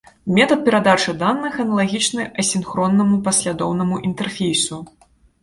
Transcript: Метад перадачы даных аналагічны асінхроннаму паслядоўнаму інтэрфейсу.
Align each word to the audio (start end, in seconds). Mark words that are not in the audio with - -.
Метад 0.35 0.61
перадачы 0.69 1.13
даных 1.23 1.59
аналагічны 1.63 2.25
асінхроннаму 2.45 3.21
паслядоўнаму 3.29 4.01
інтэрфейсу. 4.11 4.83